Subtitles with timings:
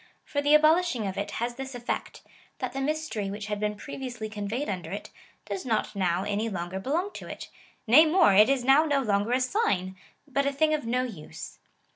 [0.25, 2.23] For the abolishing of it has this effect—
[2.57, 5.11] that the mystery which had been previously conveyed under it,
[5.45, 7.49] does not now any longer belong to it:
[7.85, 9.95] nay more, it is now no longer a sign,
[10.27, 11.59] but a thing of no use.